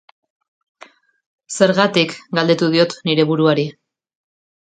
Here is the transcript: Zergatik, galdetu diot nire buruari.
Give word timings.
Zergatik, 1.57 2.15
galdetu 2.39 2.69
diot 2.77 2.97
nire 3.09 3.29
buruari. 3.33 3.67